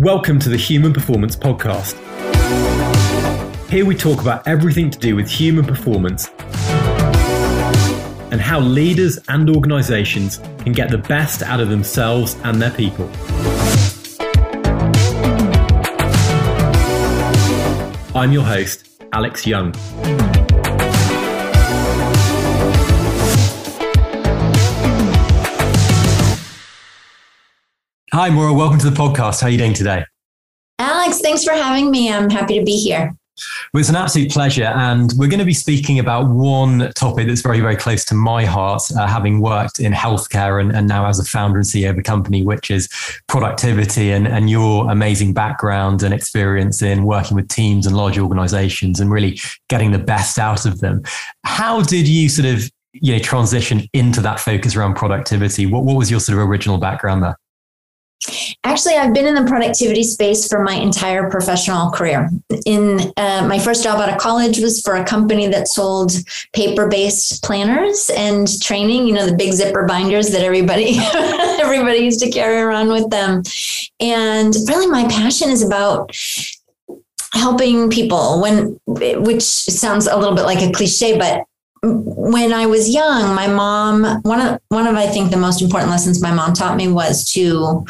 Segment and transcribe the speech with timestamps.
[0.00, 1.94] Welcome to the Human Performance Podcast.
[3.68, 6.30] Here we talk about everything to do with human performance
[8.30, 13.10] and how leaders and organizations can get the best out of themselves and their people.
[18.16, 19.74] I'm your host, Alex Young.
[28.12, 28.52] Hi, Maura.
[28.52, 29.40] Welcome to the podcast.
[29.40, 30.04] How are you doing today?
[30.80, 32.12] Alex, thanks for having me.
[32.12, 33.14] I'm happy to be here.
[33.72, 34.64] Well, it's an absolute pleasure.
[34.64, 38.44] And we're going to be speaking about one topic that's very, very close to my
[38.44, 41.98] heart, uh, having worked in healthcare and, and now as a founder and CEO of
[41.98, 42.88] a company, which is
[43.28, 48.98] productivity and, and your amazing background and experience in working with teams and large organizations
[48.98, 51.00] and really getting the best out of them.
[51.44, 55.66] How did you sort of you know, transition into that focus around productivity?
[55.66, 57.36] What, what was your sort of original background there?
[58.64, 62.28] Actually, I've been in the productivity space for my entire professional career.
[62.66, 66.12] In uh, my first job out of college was for a company that sold
[66.52, 69.06] paper-based planners and training.
[69.06, 70.98] You know, the big zipper binders that everybody
[71.60, 73.42] everybody used to carry around with them.
[74.00, 76.14] And really, my passion is about
[77.32, 81.44] helping people when which sounds a little bit like a cliche but
[81.82, 85.90] when I was young, my mom one of one of I think the most important
[85.90, 87.86] lessons my mom taught me was to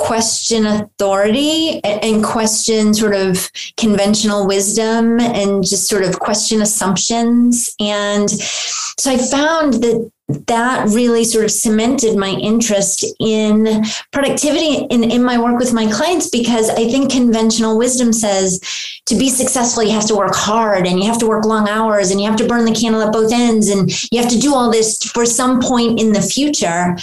[0.00, 7.74] question authority and question sort of conventional wisdom and just sort of question assumptions.
[7.78, 10.10] And so I found that
[10.46, 15.90] that really sort of cemented my interest in productivity in, in my work with my
[15.90, 18.60] clients because I think conventional wisdom says
[19.06, 22.10] to be successful, you have to work hard and you have to work long hours
[22.10, 24.54] and you have to burn the candle at both ends and you have to do
[24.54, 26.96] all this for some point in the future.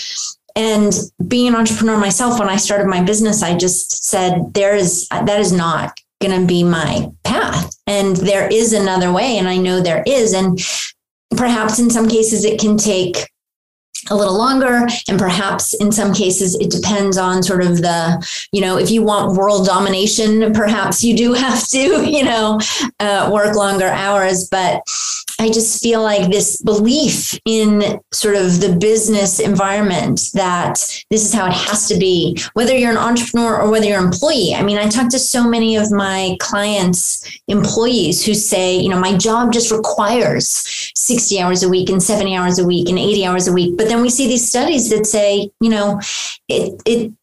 [0.55, 0.91] And
[1.27, 5.39] being an entrepreneur myself, when I started my business, I just said, there is, that
[5.39, 7.75] is not going to be my path.
[7.85, 9.37] And there is another way.
[9.37, 10.33] And I know there is.
[10.33, 10.59] And
[11.37, 13.29] perhaps in some cases it can take
[14.09, 18.61] a little longer and perhaps in some cases it depends on sort of the you
[18.61, 22.59] know if you want world domination perhaps you do have to you know
[22.99, 24.81] uh, work longer hours but
[25.39, 30.75] I just feel like this belief in sort of the business environment that
[31.11, 34.05] this is how it has to be, whether you're an entrepreneur or whether you're an
[34.05, 34.55] employee.
[34.55, 38.99] I mean, I talk to so many of my clients' employees who say, you know,
[38.99, 43.25] my job just requires 60 hours a week and 70 hours a week and 80
[43.25, 43.77] hours a week.
[43.77, 45.99] But then we see these studies that say, you know,
[46.47, 47.13] it, it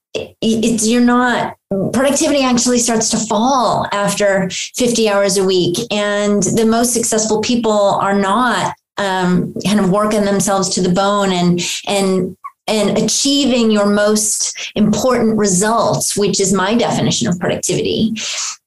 [0.41, 1.57] it's you're not
[1.93, 5.77] productivity actually starts to fall after 50 hours a week.
[5.91, 11.33] And the most successful people are not um, kind of working themselves to the bone
[11.33, 12.37] and and
[12.67, 18.12] and achieving your most important results which is my definition of productivity.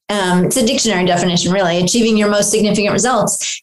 [0.10, 3.62] Um, it's a dictionary definition really achieving your most significant results.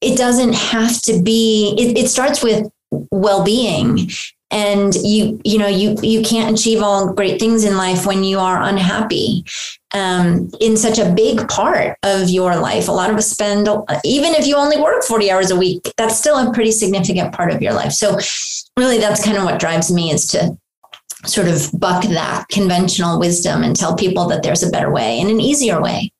[0.00, 4.10] It doesn't have to be it, it starts with well-being.
[4.52, 8.38] And you you know you you can't achieve all great things in life when you
[8.38, 9.44] are unhappy.
[9.92, 13.66] Um, in such a big part of your life a lot of us spend
[14.04, 17.50] even if you only work 40 hours a week that's still a pretty significant part
[17.50, 17.92] of your life.
[17.92, 18.18] So
[18.76, 20.58] really that's kind of what drives me is to
[21.24, 25.30] sort of buck that conventional wisdom and tell people that there's a better way and
[25.30, 26.12] an easier way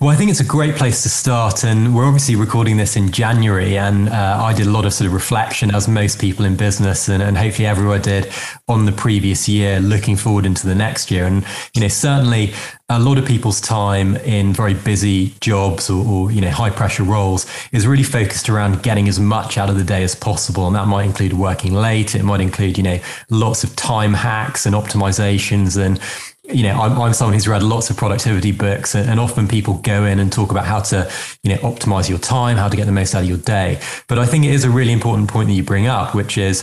[0.00, 1.64] well, I think it's a great place to start.
[1.64, 3.78] And we're obviously recording this in January.
[3.78, 7.08] And uh, I did a lot of sort of reflection, as most people in business,
[7.08, 8.30] and, and hopefully everyone did
[8.68, 11.26] on the previous year, looking forward into the next year.
[11.26, 12.52] And, you know, certainly
[12.88, 17.02] a lot of people's time in very busy jobs or, or, you know high pressure
[17.02, 20.76] roles is really focused around getting as much out of the day as possible and
[20.76, 22.98] that might include working late it might include you know
[23.30, 26.00] lots of time hacks and optimizations and
[26.48, 29.74] you know, I'm, I'm someone who's read lots of productivity books, and, and, often people
[29.78, 31.10] go in and talk about how to,
[31.42, 33.80] you know, optimize your time, how to get the most out of your day.
[34.08, 36.62] But I think it is a really important point that you bring up, which is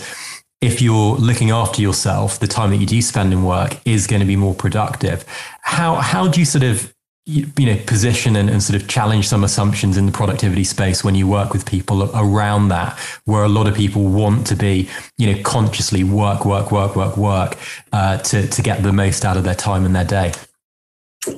[0.62, 4.22] if you're looking after yourself, the time that you do spend in work is going
[4.22, 5.26] to be more productive.
[5.62, 6.94] How how do you sort of
[7.26, 11.16] you, know position and, and, sort of challenge some assumptions in the productivity space when
[11.16, 15.32] you work with people around that where a lot of people want to be you
[15.32, 17.58] know consciously work work work work work
[17.94, 20.34] uh, to to get the most out of their time and their day.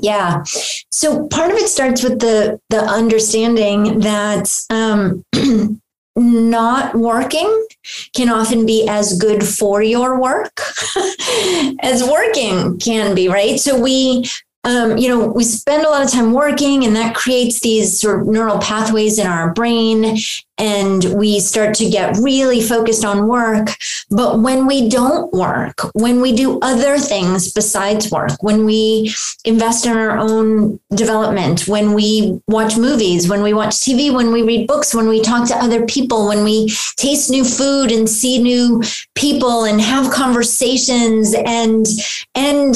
[0.02, 0.44] Yeah.
[0.90, 5.24] So part of it starts with the the understanding that um,
[6.16, 7.68] not working
[8.16, 10.60] can often be as good for your work
[11.82, 13.60] as working can be right?
[13.60, 14.28] So we
[14.66, 18.22] um, you know, we spend a lot of time working and that creates these sort
[18.22, 20.18] of neural pathways in our brain
[20.58, 23.70] and we start to get really focused on work.
[24.10, 29.14] But when we don't work, when we do other things besides work, when we
[29.44, 34.42] invest in our own development, when we watch movies, when we watch TV, when we
[34.42, 38.42] read books, when we talk to other people, when we taste new food and see
[38.42, 38.82] new
[39.14, 41.86] people and have conversations and,
[42.34, 42.76] and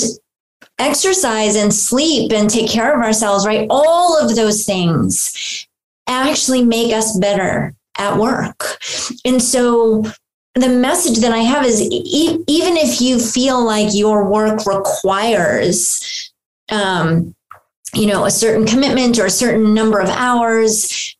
[0.79, 3.67] exercise and sleep and take care of ourselves, right?
[3.69, 5.67] All of those things
[6.07, 8.77] actually make us better at work.
[9.25, 10.03] And so
[10.55, 16.31] the message that I have is e- even if you feel like your work requires,
[16.69, 17.35] um,
[17.93, 21.15] you know, a certain commitment or a certain number of hours,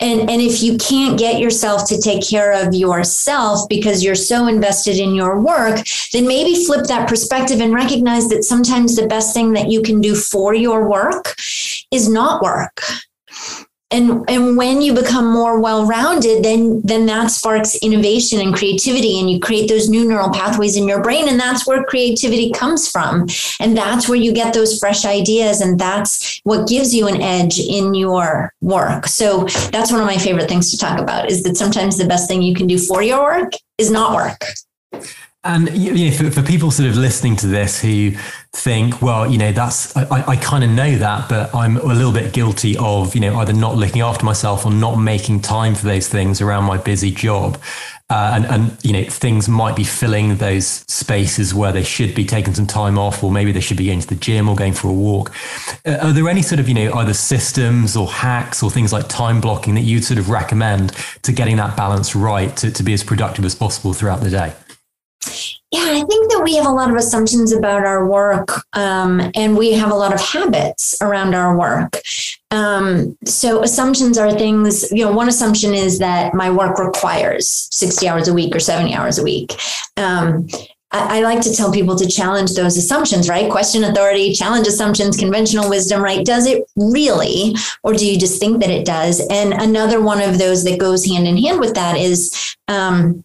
[0.00, 4.46] and and if you can't get yourself to take care of yourself because you're so
[4.46, 5.80] invested in your work
[6.12, 10.00] then maybe flip that perspective and recognize that sometimes the best thing that you can
[10.00, 11.34] do for your work
[11.90, 12.80] is not work
[13.94, 19.30] and and when you become more well-rounded then then that sparks innovation and creativity and
[19.30, 23.26] you create those new neural pathways in your brain and that's where creativity comes from.
[23.60, 27.58] And that's where you get those fresh ideas and that's what gives you an edge
[27.58, 29.06] in your work.
[29.06, 32.28] So that's one of my favorite things to talk about is that sometimes the best
[32.28, 34.44] thing you can do for your work is not work
[35.44, 38.12] and you know, for, for, people sort of listening to this who
[38.52, 42.12] think, well, you know, that's I, I kind of know that, but I'm a little
[42.12, 45.84] bit guilty of, you know, either not looking after myself or not making time for
[45.84, 47.60] those things around my busy job.
[48.10, 52.24] Uh, and, and, you know, things might be filling those spaces where they should be
[52.24, 54.74] taking some time off, or maybe they should be going to the gym or going
[54.74, 55.34] for a walk.
[55.86, 59.08] Uh, are there any sort of, you know, either systems or hacks or things like
[59.08, 60.92] time blocking that you'd sort of recommend
[61.22, 64.54] to getting that balance right to, to be as productive as possible throughout the day?
[65.70, 69.56] Yeah, I think that we have a lot of assumptions about our work, um, and
[69.56, 72.00] we have a lot of habits around our work.
[72.52, 74.90] Um, so assumptions are things.
[74.92, 78.94] You know, one assumption is that my work requires sixty hours a week or seventy
[78.94, 79.52] hours a week.
[79.96, 80.46] Um,
[80.92, 83.50] I, I like to tell people to challenge those assumptions, right?
[83.50, 86.24] Question authority, challenge assumptions, conventional wisdom, right?
[86.24, 89.20] Does it really, or do you just think that it does?
[89.28, 93.24] And another one of those that goes hand in hand with that is um,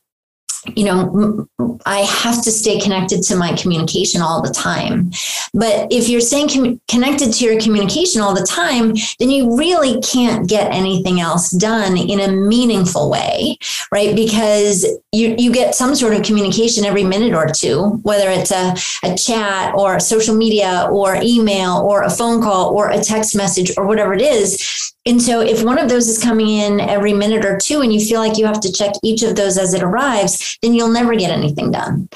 [0.76, 1.48] you know,
[1.86, 5.12] I have to stay connected to my communication all the time.
[5.54, 10.02] But if you're staying com- connected to your communication all the time, then you really
[10.02, 13.58] can't get anything else done in a meaningful way,
[13.92, 14.16] right?
[14.16, 18.76] Because you, you get some sort of communication every minute or two, whether it's a,
[19.04, 23.72] a chat or social media or email or a phone call or a text message
[23.78, 24.94] or whatever it is.
[25.06, 28.00] And so if one of those is coming in every minute or two and you
[28.00, 31.16] feel like you have to check each of those as it arrives, then you'll never
[31.16, 32.10] get anything done.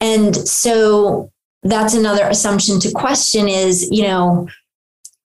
[0.00, 1.30] And so
[1.62, 4.48] that's another assumption to question is, you know,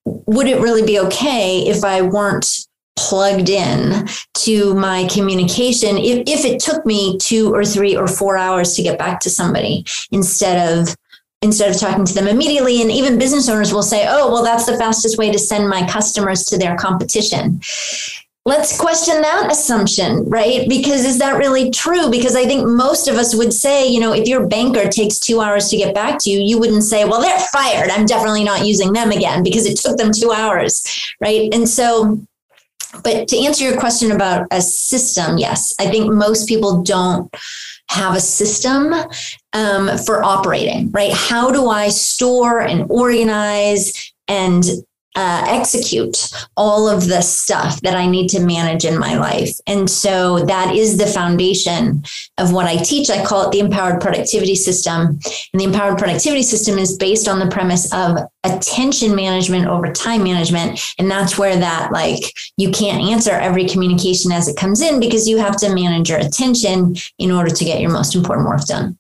[0.06, 2.66] would it really be okay if I weren't
[2.96, 8.38] plugged in to my communication if, if it took me two or three or four
[8.38, 10.96] hours to get back to somebody instead of
[11.44, 12.82] instead of talking to them immediately.
[12.82, 15.86] And even business owners will say, oh, well, that's the fastest way to send my
[15.88, 17.62] customers to their competition.
[18.46, 20.68] Let's question that assumption, right?
[20.68, 22.10] Because is that really true?
[22.10, 25.40] Because I think most of us would say, you know, if your banker takes two
[25.40, 27.90] hours to get back to you, you wouldn't say, well, they're fired.
[27.90, 30.86] I'm definitely not using them again because it took them two hours,
[31.22, 31.54] right?
[31.54, 32.20] And so,
[33.02, 37.34] but to answer your question about a system, yes, I think most people don't
[37.90, 38.94] have a system
[39.54, 41.14] um, for operating, right?
[41.14, 44.64] How do I store and organize and
[45.16, 49.52] uh, execute all of the stuff that I need to manage in my life.
[49.68, 52.04] And so that is the foundation
[52.40, 53.10] of what I teach.
[53.10, 55.20] I call it the empowered productivity system.
[55.54, 60.24] And the empowered productivity system is based on the premise of attention management over time
[60.24, 60.80] management.
[60.98, 62.24] And that's where that, like,
[62.58, 66.20] you can't answer every communication as it comes in because you have to manage your
[66.20, 68.98] attention in order to get your most important work done.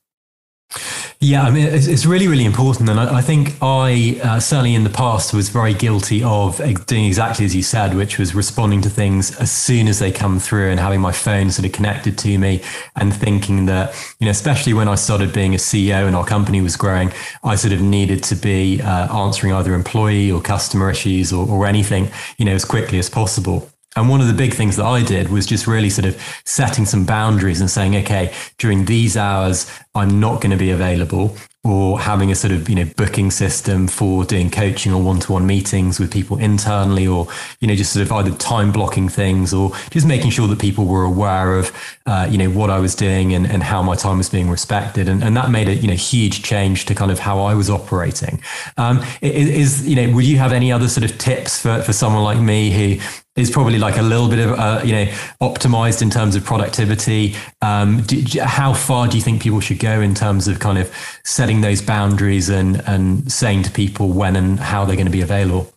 [1.19, 2.89] Yeah, I mean, it's, it's really, really important.
[2.89, 7.05] And I, I think I uh, certainly in the past was very guilty of doing
[7.05, 10.69] exactly as you said, which was responding to things as soon as they come through
[10.71, 12.61] and having my phone sort of connected to me
[12.95, 16.61] and thinking that, you know, especially when I started being a CEO and our company
[16.61, 17.11] was growing,
[17.43, 21.65] I sort of needed to be uh, answering either employee or customer issues or, or
[21.65, 23.69] anything, you know, as quickly as possible.
[23.95, 26.85] And one of the big things that I did was just really sort of setting
[26.85, 31.35] some boundaries and saying, okay, during these hours, I'm not going to be available.
[31.65, 35.97] or having a sort of you know booking system for doing coaching or one-to-one meetings
[35.97, 37.25] with people internally or
[37.61, 40.85] you know just sort of either time blocking things or just making sure that people
[40.85, 41.71] were aware of
[42.05, 45.07] uh, you know what I was doing and, and how my time was being respected
[45.07, 47.69] and, and that made a you know huge change to kind of how I was
[47.69, 48.41] operating
[48.77, 51.93] um, is, is you know would you have any other sort of tips for, for
[51.93, 53.01] someone like me who
[53.35, 55.05] is probably like a little bit of uh, you know
[55.41, 57.35] optimized in terms of productivity.
[57.61, 60.93] Um, do, how far do you think people should go in terms of kind of
[61.23, 65.21] setting those boundaries and and saying to people when and how they're going to be
[65.21, 65.73] available?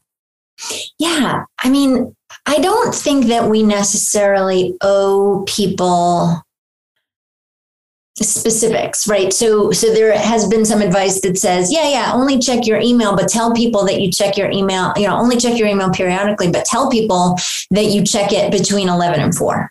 [0.99, 2.15] Yeah, I mean,
[2.47, 6.43] I don't think that we necessarily owe people
[8.23, 9.33] specifics right?
[9.33, 13.15] So so there has been some advice that says yeah yeah only check your email
[13.15, 16.51] but tell people that you check your email you know only check your email periodically
[16.51, 17.37] but tell people
[17.71, 19.71] that you check it between 11 and 4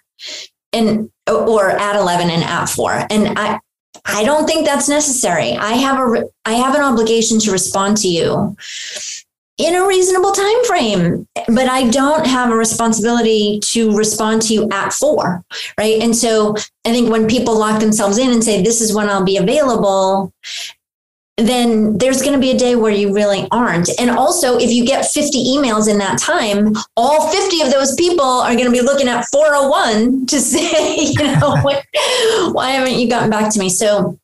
[0.73, 3.59] and or at 11 and at 4 and i
[4.05, 5.53] i don't think that's necessary.
[5.53, 8.55] I have a i have an obligation to respond to you
[9.57, 14.69] in a reasonable time frame but i don't have a responsibility to respond to you
[14.71, 15.43] at four
[15.77, 19.09] right and so i think when people lock themselves in and say this is when
[19.09, 20.33] i'll be available
[21.38, 23.89] then there's going to be a day where you really aren't.
[24.00, 28.24] And also, if you get 50 emails in that time, all 50 of those people
[28.24, 31.57] are going to be looking at 401 to say, you know,
[32.53, 33.69] why haven't you gotten back to me?
[33.69, 34.17] So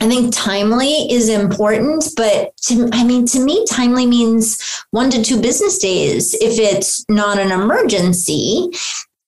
[0.00, 5.22] I think timely is important, but to, I mean, to me, timely means one to
[5.22, 8.70] two business days if it's not an emergency.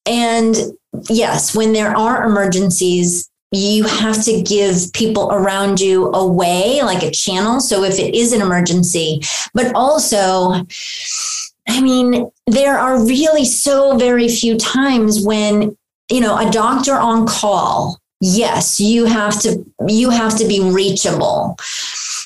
[0.04, 0.56] And
[1.08, 7.02] yes, when there are emergencies, you have to give people around you a way, like
[7.02, 7.60] a channel.
[7.60, 9.22] So if it is an emergency,
[9.54, 10.52] but also,
[11.66, 15.76] I mean, there are really so very few times when,
[16.10, 21.56] you know, a doctor on call yes you have to you have to be reachable.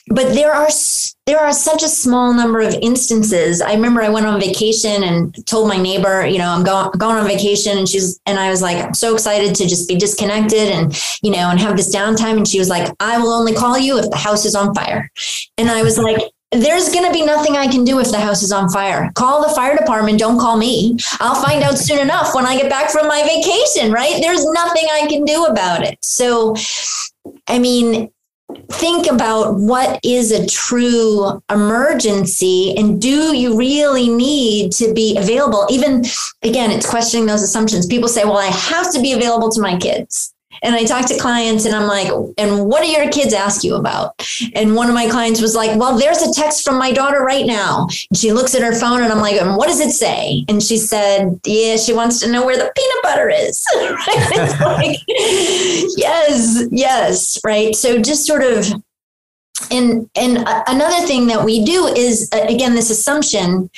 [0.08, 0.68] But there are
[1.26, 3.60] there are such a small number of instances.
[3.60, 7.16] I remember i went on vacation and told my neighbor you know i'm going, going
[7.16, 10.68] on vacation and she's and i was like i'm so excited to just be disconnected
[10.70, 12.36] and you know and have this downtime.
[12.38, 15.10] And she was like i will only call you if the house is on fire.
[15.58, 18.42] And i was like there's going to be nothing I can do if the house
[18.42, 19.10] is on fire.
[19.14, 20.18] Call the fire department.
[20.18, 20.96] Don't call me.
[21.20, 24.20] I'll find out soon enough when I get back from my vacation, right?
[24.20, 25.98] There's nothing I can do about it.
[26.02, 26.54] So,
[27.48, 28.10] I mean,
[28.72, 35.66] think about what is a true emergency and do you really need to be available?
[35.70, 36.04] Even
[36.42, 37.86] again, it's questioning those assumptions.
[37.86, 40.34] People say, well, I have to be available to my kids.
[40.62, 43.74] And I talk to clients and I'm like, and what do your kids ask you
[43.74, 44.24] about?
[44.54, 47.46] And one of my clients was like, well, there's a text from my daughter right
[47.46, 47.88] now.
[48.10, 50.44] And she looks at her phone and I'm like, and what does it say?
[50.48, 53.64] And she said, yeah, she wants to know where the peanut butter is.
[54.60, 54.98] like,
[55.96, 57.74] yes, yes, right.
[57.74, 58.72] So just sort of
[59.70, 63.70] and and another thing that we do is again this assumption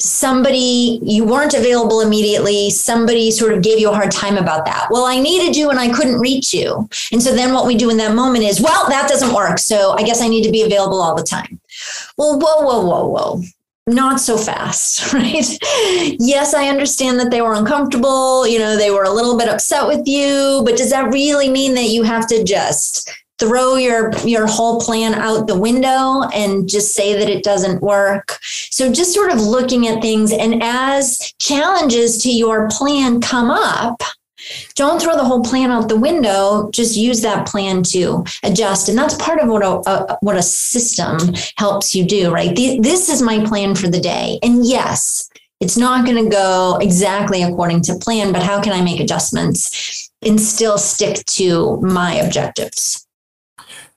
[0.00, 4.88] somebody you weren't available immediately somebody sort of gave you a hard time about that
[4.90, 7.90] well i needed you and i couldn't reach you and so then what we do
[7.90, 10.62] in that moment is well that doesn't work so i guess i need to be
[10.62, 11.60] available all the time
[12.18, 13.42] well whoa whoa whoa whoa
[13.86, 15.44] not so fast, right?
[16.18, 18.46] yes, I understand that they were uncomfortable.
[18.46, 21.74] You know, they were a little bit upset with you, but does that really mean
[21.74, 23.10] that you have to just
[23.46, 28.38] throw your your whole plan out the window and just say that it doesn't work.
[28.42, 34.02] So just sort of looking at things and as challenges to your plan come up
[34.74, 36.68] don't throw the whole plan out the window.
[36.70, 38.90] Just use that plan to adjust.
[38.90, 41.18] And that's part of what a, a what a system
[41.56, 42.54] helps you do right?
[42.54, 44.38] This is my plan for the day.
[44.42, 48.82] And yes it's not going to go exactly according to plan but how can i
[48.82, 53.03] make adjustments and still stick to my objectives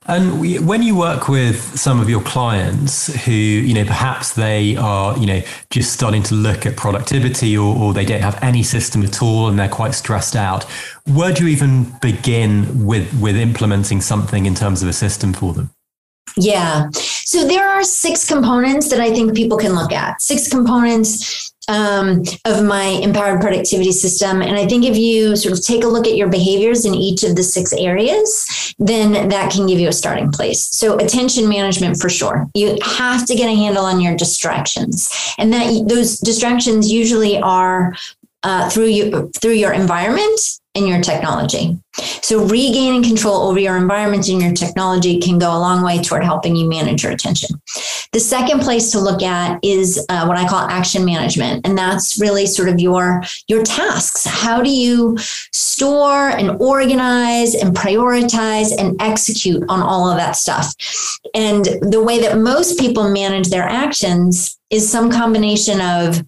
[0.08, 4.74] and we, when you work with some of your clients who, you know, perhaps they
[4.76, 8.62] are, you know, just starting to look at productivity or, or they don't have any
[8.62, 10.64] system at all and they're quite stressed out,
[11.12, 15.52] where do you even begin with, with implementing something in terms of a system for
[15.52, 15.70] them?
[16.36, 16.88] Yeah.
[16.92, 20.20] So there are six components that I think people can look at.
[20.22, 24.40] Six components um, of my empowered productivity system.
[24.40, 27.22] And I think if you sort of take a look at your behaviors in each
[27.22, 30.64] of the six areas, then that can give you a starting place.
[30.74, 32.48] So attention management for sure.
[32.54, 35.12] You have to get a handle on your distractions.
[35.36, 37.94] And that those distractions usually are
[38.44, 41.78] uh, through you through your environment in your technology.
[42.22, 46.22] So, regaining control over your environment and your technology can go a long way toward
[46.22, 47.60] helping you manage your attention.
[48.12, 52.20] The second place to look at is uh, what I call action management, and that's
[52.20, 54.24] really sort of your your tasks.
[54.24, 55.16] How do you
[55.52, 60.74] store and organize and prioritize and execute on all of that stuff?
[61.34, 66.22] And the way that most people manage their actions is some combination of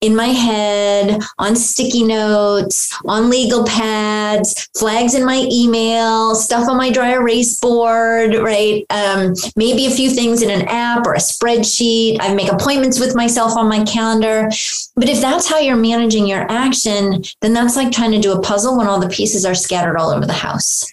[0.00, 6.78] in my head, on sticky notes, on legal pads, flags in my email, stuff on
[6.78, 8.84] my dry erase board, right?
[8.88, 12.16] Um, maybe a few things in an app or a spreadsheet.
[12.20, 14.48] I make appointments with myself on my calendar.
[14.96, 18.40] But if that's how you're managing your action, then that's like trying to do a
[18.40, 20.90] puzzle when all the pieces are scattered all over the house.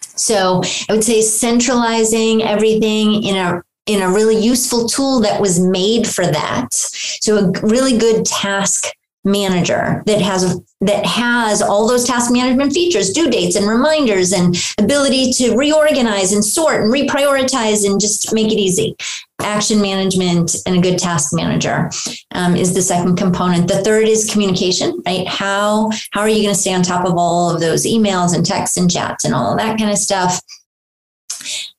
[0.00, 5.58] So I would say centralizing everything in a in a really useful tool that was
[5.58, 6.68] made for that.
[6.72, 8.84] So a really good task
[9.24, 14.56] manager that has that has all those task management features due dates and reminders and
[14.78, 18.94] ability to reorganize and sort and reprioritize and just make it easy.
[19.40, 21.90] Action management and a good task manager
[22.32, 23.66] um, is the second component.
[23.66, 25.26] The third is communication right?
[25.26, 28.46] How how are you going to stay on top of all of those emails and
[28.46, 30.40] texts and chats and all of that kind of stuff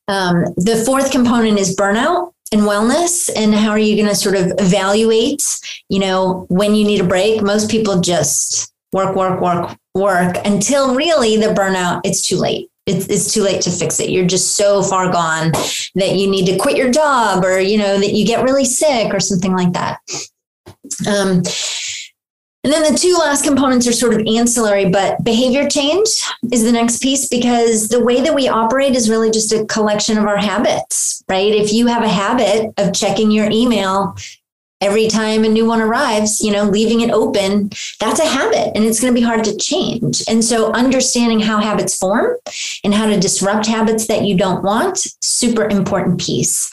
[0.10, 4.36] um, the fourth component is burnout and wellness and how are you going to sort
[4.36, 5.44] of evaluate
[5.88, 7.42] you know when you need a break?
[7.42, 12.70] Most people just work work work work until really the burnout it's too late.
[12.88, 14.10] It's, it's too late to fix it.
[14.10, 15.52] You're just so far gone
[15.94, 19.14] that you need to quit your job or you know that you get really sick
[19.14, 20.00] or something like that.
[21.08, 21.44] Um,
[22.64, 26.10] and then the two last components are sort of ancillary, but behavior change
[26.52, 30.18] is the next piece because the way that we operate is really just a collection
[30.18, 31.54] of our habits, right?
[31.54, 34.16] If you have a habit of checking your email
[34.82, 38.86] every time a new one arrives, you know, leaving it open, that's a habit and
[38.86, 40.22] it's going to be hard to change.
[40.28, 42.36] And so understanding how habits form
[42.84, 46.72] and how to disrupt habits that you don't want, super important piece.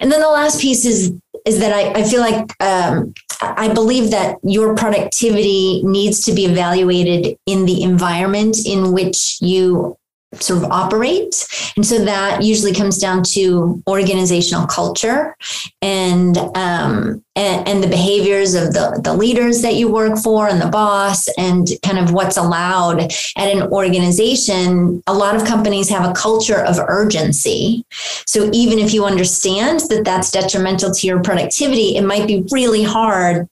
[0.00, 1.12] And then the last piece is
[1.46, 6.44] is that I, I feel like um, I believe that your productivity needs to be
[6.44, 9.96] evaluated in the environment in which you
[10.42, 11.46] sort of operate.
[11.76, 15.36] And so that usually comes down to organizational culture
[15.82, 20.58] and um, and, and, the behaviors of the, the leaders that you work for and
[20.58, 25.02] the boss and kind of what's allowed at an organization.
[25.06, 27.84] A lot of companies have a culture of urgency.
[27.90, 32.82] So even if you understand that that's detrimental to your productivity, it might be really
[32.82, 33.46] hard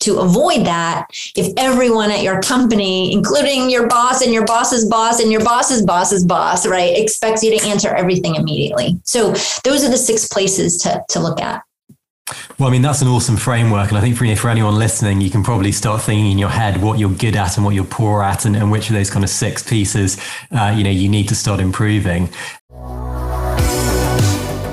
[0.00, 5.20] to avoid that if everyone at your company, including your boss and your boss's boss
[5.20, 9.00] and your boss's boss's boss, right, expects you to answer everything immediately.
[9.04, 9.32] So
[9.64, 11.62] those are the six places to, to look at.
[12.58, 13.88] Well, I mean, that's an awesome framework.
[13.88, 16.80] And I think for, for anyone listening, you can probably start thinking in your head
[16.80, 19.24] what you're good at and what you're poor at and, and which of those kind
[19.24, 20.20] of six pieces,
[20.52, 22.28] uh, you know, you need to start improving.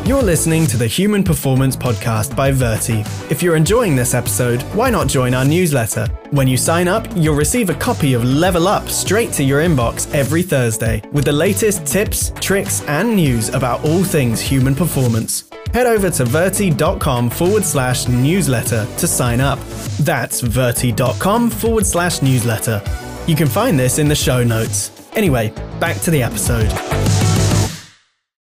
[0.07, 3.01] You're listening to the Human Performance Podcast by Virti.
[3.29, 6.07] If you're enjoying this episode, why not join our newsletter?
[6.31, 10.09] When you sign up, you'll receive a copy of Level Up straight to your inbox
[10.15, 15.49] every Thursday with the latest tips, tricks, and news about all things human performance.
[15.73, 19.59] Head over to virti.com forward slash newsletter to sign up.
[19.99, 22.81] That's virti.com forward slash newsletter.
[23.27, 25.05] You can find this in the show notes.
[25.17, 25.49] Anyway,
[25.81, 26.96] back to the episode.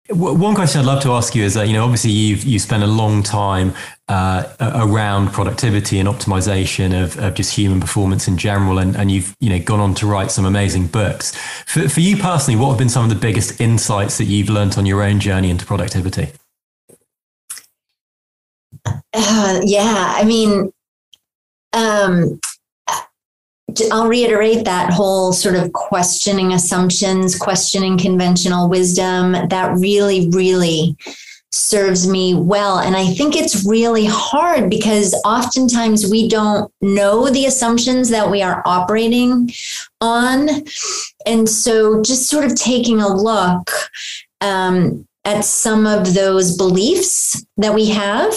[0.08, 2.84] One question I'd love to ask you is that you know obviously you've you spent
[2.84, 3.74] a long time
[4.08, 9.34] uh, around productivity and optimization of, of just human performance in general, and, and you've
[9.40, 11.34] you know gone on to write some amazing books.
[11.66, 14.78] For, for you personally, what have been some of the biggest insights that you've learned
[14.78, 16.28] on your own journey into productivity?
[18.84, 20.70] Uh, yeah, I mean,
[21.72, 22.38] um,
[23.90, 29.32] I'll reiterate that whole sort of questioning assumptions, questioning conventional wisdom.
[29.48, 30.96] That really, really
[31.50, 32.78] serves me well.
[32.78, 38.42] And I think it's really hard because oftentimes we don't know the assumptions that we
[38.42, 39.50] are operating
[40.00, 40.48] on.
[41.24, 43.70] And so just sort of taking a look
[44.40, 48.32] um, at some of those beliefs that we have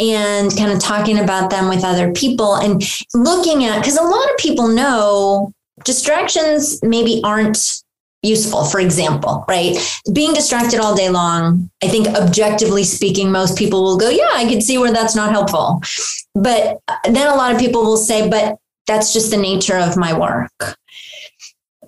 [0.00, 2.82] and kind of talking about them with other people and
[3.14, 5.52] looking at because a lot of people know
[5.84, 7.82] distractions maybe aren't
[8.22, 9.76] useful for example right?
[10.12, 14.46] Being distracted all day long i think objectively speaking most people will go yeah i
[14.46, 15.82] can see where that's not helpful.
[16.34, 20.18] But then a lot of people will say but that's just the nature of my
[20.18, 20.76] work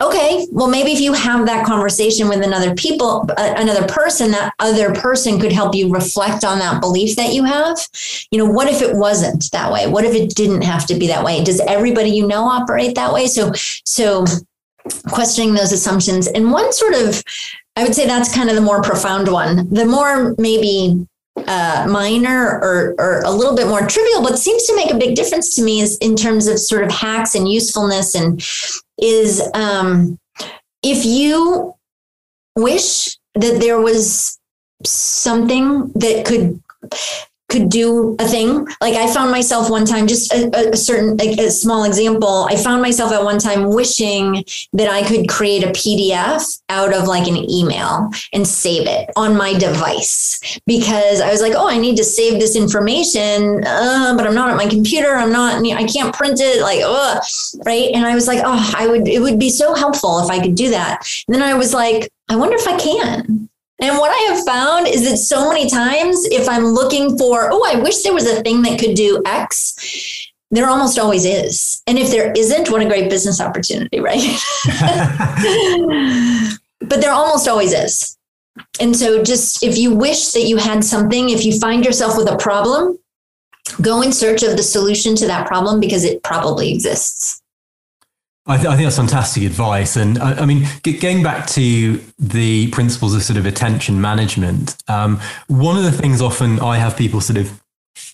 [0.00, 4.52] okay well maybe if you have that conversation with another people uh, another person that
[4.58, 7.78] other person could help you reflect on that belief that you have.
[8.30, 9.86] You know what if it wasn't that way?
[9.86, 11.44] What if it didn't have to be that way?
[11.44, 13.26] Does everybody you know operate that way?
[13.26, 13.52] So
[13.84, 14.24] so
[15.08, 16.26] questioning those assumptions.
[16.26, 17.22] And one sort of
[17.76, 19.72] i would say that's kind of the more profound one.
[19.72, 24.76] The more maybe uh, minor or, or a little bit more trivial, but seems to
[24.76, 28.14] make a big difference to me is in terms of sort of hacks and usefulness
[28.14, 28.40] and
[28.98, 30.18] is um,
[30.82, 31.74] if you
[32.56, 34.38] wish that there was
[34.84, 36.62] something that could
[37.54, 38.66] could do a thing.
[38.80, 42.46] Like I found myself one time, just a, a certain, like a small example.
[42.50, 47.06] I found myself at one time wishing that I could create a PDF out of
[47.06, 51.78] like an email and save it on my device because I was like, oh, I
[51.78, 55.14] need to save this information, uh, but I'm not at my computer.
[55.14, 56.60] I'm not, I can't print it.
[56.60, 56.80] Like,
[57.64, 57.90] right.
[57.94, 60.56] And I was like, oh, I would, it would be so helpful if I could
[60.56, 61.06] do that.
[61.28, 63.48] And then I was like, I wonder if I can.
[63.80, 67.64] And what I have found is that so many times, if I'm looking for, oh,
[67.66, 71.82] I wish there was a thing that could do X, there almost always is.
[71.86, 74.22] And if there isn't, what a great business opportunity, right?
[76.80, 78.16] but there almost always is.
[78.80, 82.30] And so, just if you wish that you had something, if you find yourself with
[82.30, 82.98] a problem,
[83.80, 87.42] go in search of the solution to that problem because it probably exists.
[88.46, 89.96] I, th- I, think that's fantastic advice.
[89.96, 90.66] And I, I, mean,
[91.00, 96.20] going back to the principles of sort of attention management, um, one of the things
[96.20, 97.62] often I have people sort of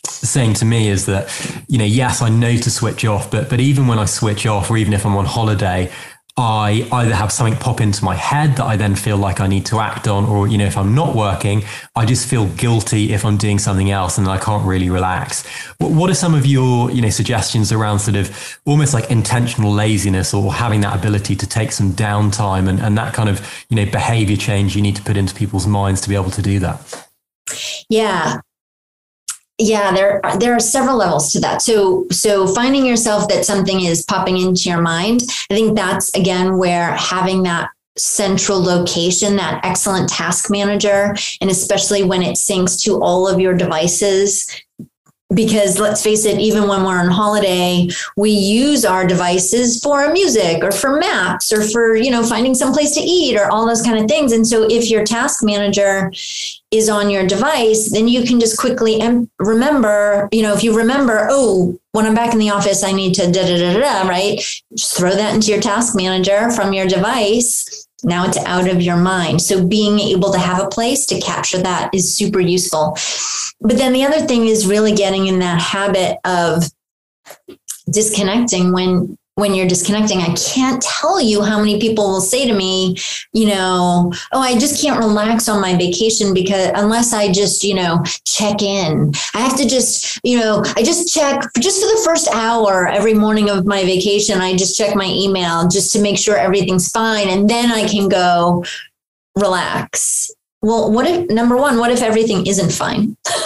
[0.06, 1.28] saying to me is that,
[1.66, 4.70] you know, yes, I know to switch off, but but even when I switch off,
[4.70, 5.90] or even if I'm on holiday,
[6.40, 9.66] I either have something pop into my head that I then feel like I need
[9.66, 11.62] to act on, or, you know, if I'm not working,
[11.94, 15.46] I just feel guilty if I'm doing something else and I can't really relax.
[15.78, 20.32] What are some of your, you know, suggestions around sort of almost like intentional laziness
[20.32, 23.84] or having that ability to take some downtime and, and that kind of, you know,
[23.84, 27.06] behavior change you need to put into people's minds to be able to do that?
[27.90, 28.40] Yeah,
[29.60, 31.62] yeah there there are several levels to that.
[31.62, 36.58] So so finding yourself that something is popping into your mind i think that's again
[36.58, 43.02] where having that central location that excellent task manager and especially when it syncs to
[43.02, 44.48] all of your devices
[45.32, 50.64] because let's face it, even when we're on holiday, we use our devices for music
[50.64, 53.82] or for maps or for, you know, finding some place to eat or all those
[53.82, 54.32] kind of things.
[54.32, 56.12] And so if your task manager
[56.70, 59.00] is on your device, then you can just quickly
[59.38, 63.14] remember, you know, if you remember, oh, when I'm back in the office, I need
[63.14, 64.38] to da da da da, right?
[64.74, 68.96] Just throw that into your task manager from your device now it's out of your
[68.96, 69.42] mind.
[69.42, 72.96] So being able to have a place to capture that is super useful.
[73.60, 76.64] But then the other thing is really getting in that habit of
[77.90, 80.20] disconnecting when when you're disconnecting.
[80.20, 82.96] I can't tell you how many people will say to me,
[83.32, 87.74] you know, oh, I just can't relax on my vacation because unless I just, you
[87.74, 92.02] know, check in, I have to just, you know, I just check just for the
[92.04, 94.40] first hour every morning of my vacation.
[94.40, 97.28] I just check my email just to make sure everything's fine.
[97.28, 98.64] And then I can go
[99.36, 100.30] relax.
[100.62, 103.16] Well, what if number one, what if everything isn't fine?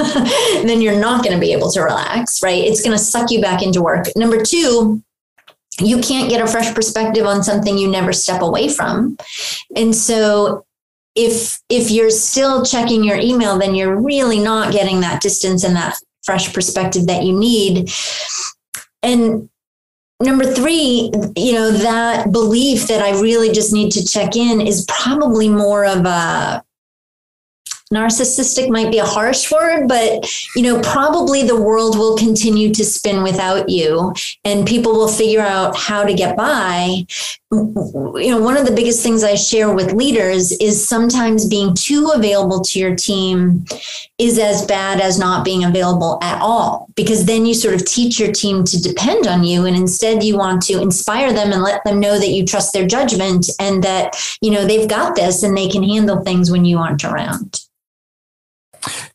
[0.64, 2.64] then you're not going to be able to relax, right?
[2.64, 4.06] It's going to suck you back into work.
[4.16, 5.00] Number two,
[5.80, 9.16] you can't get a fresh perspective on something you never step away from.
[9.76, 10.64] And so
[11.14, 15.76] if if you're still checking your email then you're really not getting that distance and
[15.76, 17.90] that fresh perspective that you need.
[19.02, 19.48] And
[20.20, 24.86] number 3, you know, that belief that I really just need to check in is
[24.88, 26.64] probably more of a
[27.92, 32.82] narcissistic might be a harsh word but you know probably the world will continue to
[32.82, 34.12] spin without you
[34.44, 37.04] and people will figure out how to get by.
[37.52, 42.10] You know one of the biggest things i share with leaders is sometimes being too
[42.14, 43.64] available to your team
[44.18, 48.18] is as bad as not being available at all because then you sort of teach
[48.18, 51.84] your team to depend on you and instead you want to inspire them and let
[51.84, 55.56] them know that you trust their judgment and that you know they've got this and
[55.56, 57.60] they can handle things when you aren't around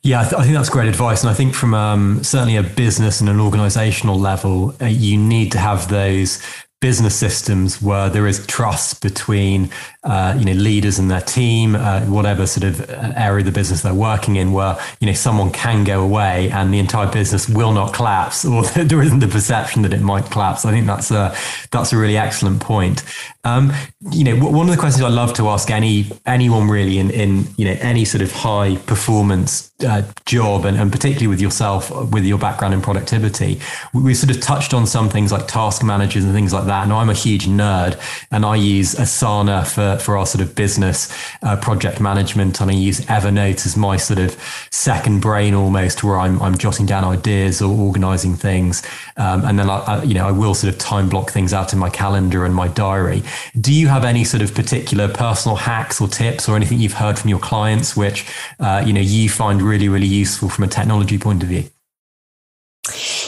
[0.01, 2.63] yeah, I, th- I, think that's great advice, and I think from um, certainly a
[2.63, 6.41] business and an organizational level, uh, you need to have those
[6.81, 9.69] business systems where there is trust between
[10.05, 13.51] uh, you know leaders and their team, uh, whatever sort of uh, area of the
[13.51, 17.49] business they're working in, where you know someone can go away and the entire business
[17.49, 20.63] will not collapse, or there isn't the perception that it might collapse.
[20.63, 21.35] I think that's a
[21.71, 23.03] that's a really excellent point.
[23.43, 23.73] Um,
[24.11, 27.47] you know, one of the questions I love to ask any anyone really in in
[27.57, 32.25] you know any sort of high performance uh, job and, and particularly with yourself with
[32.25, 33.59] your background in productivity
[33.93, 36.83] we, we, sort of touched on some things like task managers and things like that
[36.83, 37.97] and i'm a huge nerd
[38.31, 42.73] and i use asana for, for our sort of business uh, project management and i
[42.73, 44.35] use evernote as my sort of
[44.69, 48.83] second brain almost where i'm, I'm jotting down ideas or organizing things.
[49.17, 51.73] Um, and then I, I, you know i will sort of time block things out
[51.73, 53.23] in my calendar and my diary.
[53.59, 57.17] Do you have any sort of particular personal hacks or tips or anything you've heard
[57.17, 58.25] from your clients which
[58.59, 61.63] uh, you know you find really, really useful from a technology point of view?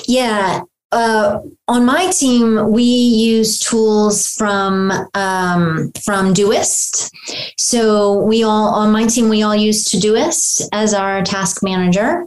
[0.07, 0.61] Yeah.
[0.93, 7.09] Uh, on my team, we use tools from um, from Doist.
[7.57, 12.25] So we all on my team we all use Todoist as our task manager,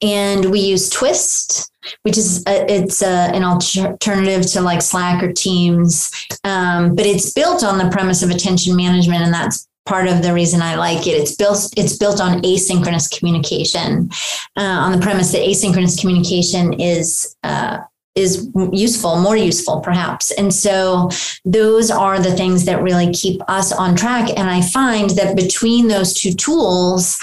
[0.00, 1.72] and we use Twist,
[2.02, 6.08] which is a, it's a, an alternative to like Slack or Teams,
[6.44, 10.32] um, but it's built on the premise of attention management, and that's part of the
[10.32, 11.12] reason I like it.
[11.12, 14.10] It's built it's built on asynchronous communication,
[14.56, 17.78] uh, on the premise that asynchronous communication is uh,
[18.14, 20.30] is useful, more useful perhaps.
[20.32, 21.10] And so
[21.44, 24.30] those are the things that really keep us on track.
[24.36, 27.18] And I find that between those two tools,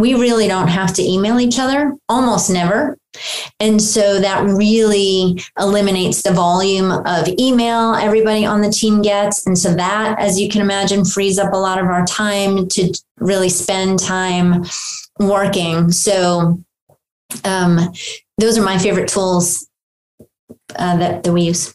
[0.00, 2.96] we really don't have to email each other almost never.
[3.58, 9.46] And so that really eliminates the volume of email everybody on the team gets.
[9.46, 12.92] And so that, as you can imagine, frees up a lot of our time to
[13.18, 14.64] really spend time
[15.18, 15.90] working.
[15.90, 16.62] So
[17.44, 17.78] um,
[18.38, 19.68] those are my favorite tools
[20.76, 21.74] uh, that, that we use.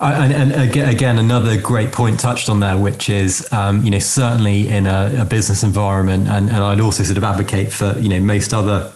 [0.00, 4.68] And, and, again, another great point touched on there, which is, um, you know, certainly
[4.68, 8.20] in a, a business environment, and, and I'd also sort of advocate for, you know,
[8.20, 8.92] most other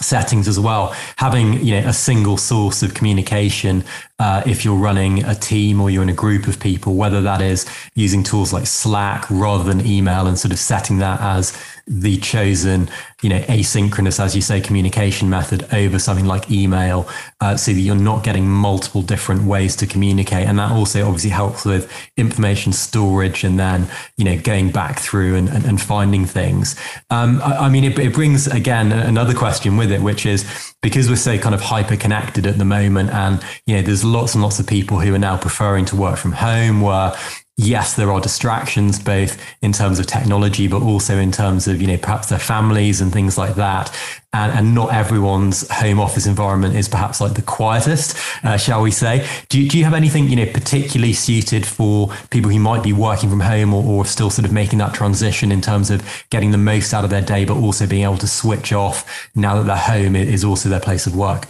[0.00, 3.82] settings as well having you know a single source of communication
[4.18, 7.42] uh, if you're running a team or you're in a group of people whether that
[7.42, 11.56] is using tools like slack rather than email and sort of setting that as
[11.88, 12.90] the chosen,
[13.22, 17.08] you know, asynchronous, as you say, communication method over something like email,
[17.40, 20.48] uh, so that you're not getting multiple different ways to communicate.
[20.48, 25.36] And that also obviously helps with information storage and then, you know, going back through
[25.36, 26.74] and, and, and finding things.
[27.10, 30.44] Um, I, I, mean, it, it brings again another question with it, which is
[30.86, 34.34] because we're so kind of hyper connected at the moment, and you know, there's lots
[34.34, 37.12] and lots of people who are now preferring to work from home, where
[37.58, 41.86] yes, there are distractions both in terms of technology, but also in terms of, you
[41.86, 43.90] know, perhaps their families and things like that.
[44.34, 48.90] And, and not everyone's home office environment is perhaps like the quietest, uh, shall we
[48.90, 49.26] say.
[49.48, 52.92] Do you, do you have anything, you know, particularly suited for people who might be
[52.92, 56.50] working from home or, or still sort of making that transition in terms of getting
[56.50, 59.66] the most out of their day, but also being able to switch off now that
[59.66, 61.46] their home is also their place of work?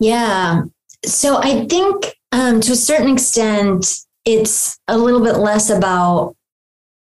[0.00, 0.62] Yeah.
[1.04, 6.36] So I think um, to a certain extent, it's a little bit less about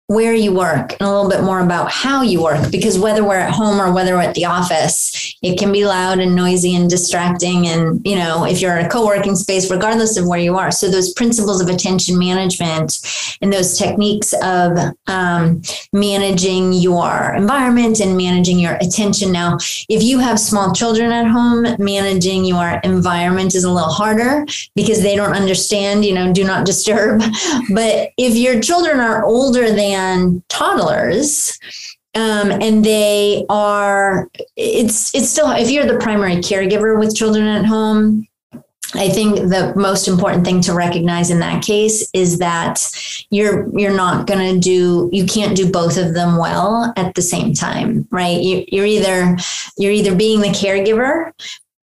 [0.07, 3.37] where you work and a little bit more about how you work because whether we're
[3.37, 6.89] at home or whether we're at the office it can be loud and noisy and
[6.89, 7.67] distracting.
[7.67, 10.71] And you know if you're in a co-working space regardless of where you are.
[10.71, 15.61] So those principles of attention management and those techniques of um,
[15.93, 19.31] managing your environment and managing your attention.
[19.31, 24.45] Now if you have small children at home managing your environment is a little harder
[24.75, 27.21] because they don't understand you know do not disturb.
[27.73, 31.57] But if your children are older than and toddlers.
[32.15, 37.65] Um, and they are it's it's still if you're the primary caregiver with children at
[37.65, 38.27] home
[38.95, 42.79] I think the most important thing to recognize in that case is that
[43.31, 47.21] you're you're not going to do you can't do both of them well at the
[47.21, 48.39] same time, right?
[48.39, 49.37] You, you're either
[49.77, 51.31] you're either being the caregiver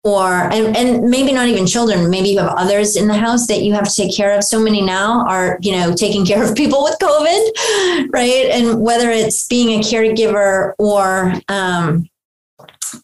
[0.04, 3.62] or and, and maybe not even children maybe you have others in the house that
[3.62, 4.42] you have to take care of.
[4.42, 8.46] So many now are you know taking care of people with covid right?
[8.50, 12.08] And whether it's being a caregiver or um,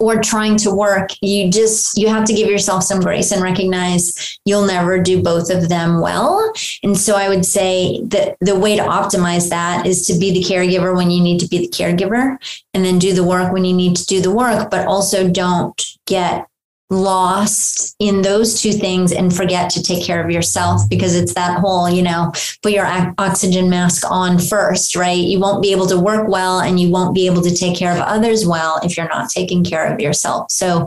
[0.00, 4.38] or trying to work you just you have to give yourself some grace and recognize
[4.44, 6.52] you'll never do both of them well.
[6.82, 10.42] And so i would say that the way to optimize that is to be the
[10.42, 12.36] caregiver when you need to be the caregiver
[12.74, 15.82] and then do the work when you need to do the work but also don't
[16.06, 16.47] get
[16.90, 21.58] lost in those two things and forget to take care of yourself because it's that
[21.60, 22.86] whole, you know, put your
[23.18, 25.18] oxygen mask on first, right?
[25.18, 27.92] You won't be able to work well and you won't be able to take care
[27.92, 30.50] of others well if you're not taking care of yourself.
[30.50, 30.86] So,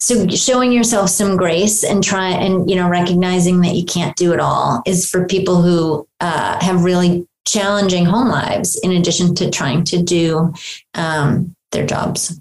[0.00, 4.32] so showing yourself some grace and try and you know recognizing that you can't do
[4.32, 9.50] it all is for people who uh, have really challenging home lives in addition to
[9.50, 10.52] trying to do
[10.94, 12.40] um, their jobs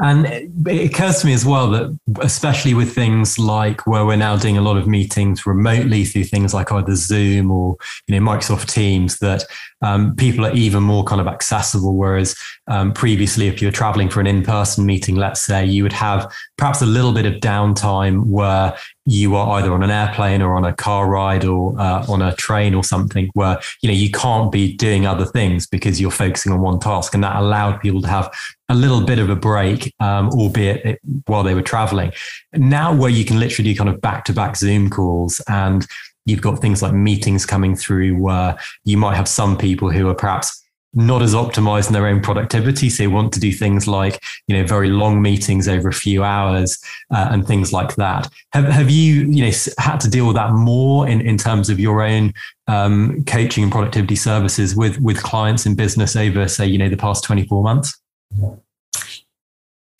[0.00, 0.26] And
[0.66, 4.56] it occurs to me as well that, especially with things like where we're now doing
[4.56, 9.18] a lot of meetings remotely through things like either Zoom or you know Microsoft Teams,
[9.18, 9.44] that
[9.82, 11.96] um, people are even more kind of accessible.
[11.96, 12.36] Whereas
[12.68, 16.80] um, previously, if you're traveling for an in-person meeting, let's say, you would have perhaps
[16.80, 18.76] a little bit of downtime where
[19.08, 22.34] you are either on an airplane or on a car ride or uh, on a
[22.36, 26.52] train or something where you know you can't be doing other things because you're focusing
[26.52, 27.14] on one task.
[27.14, 28.30] And that allowed people to have
[28.68, 32.12] a little bit of a break um, albeit it, while they were traveling.
[32.52, 35.86] Now where you can literally do kind of back-to-back zoom calls and
[36.26, 40.14] you've got things like meetings coming through where you might have some people who are
[40.14, 40.62] perhaps
[40.94, 42.88] not as optimized in their own productivity.
[42.88, 46.24] So they want to do things like, you know, very long meetings over a few
[46.24, 46.78] hours
[47.10, 48.28] uh, and things like that.
[48.52, 51.78] Have, have you, you know, had to deal with that more in, in terms of
[51.78, 52.32] your own
[52.66, 56.96] um, coaching and productivity services with, with clients in business over, say, you know, the
[56.96, 58.00] past 24 months?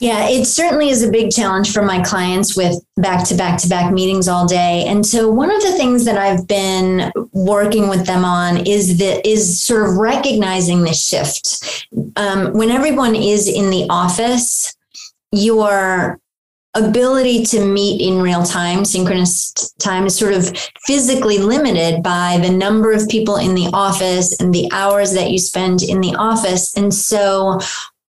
[0.00, 3.68] Yeah, it certainly is a big challenge for my clients with back to back to
[3.68, 4.84] back meetings all day.
[4.87, 9.26] And so one of the things that I've been working with them on is that
[9.28, 11.88] is sort of recognizing this shift.
[12.14, 14.76] Um, when everyone is in the office,
[15.32, 16.20] your
[16.74, 20.56] ability to meet in real time, synchronous time, is sort of
[20.87, 25.38] physically limited by the number of people in the office and the hours that you
[25.38, 26.76] spend in the office.
[26.76, 27.58] And so